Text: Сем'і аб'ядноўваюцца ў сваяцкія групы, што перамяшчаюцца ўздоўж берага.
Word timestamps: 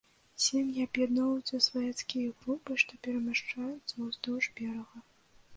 Сем'і 0.45 0.77
аб'ядноўваюцца 0.85 1.53
ў 1.59 1.65
сваяцкія 1.67 2.31
групы, 2.39 2.71
што 2.85 2.91
перамяшчаюцца 3.05 3.93
ўздоўж 4.07 4.45
берага. 4.63 5.07